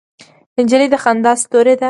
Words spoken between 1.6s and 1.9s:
ده.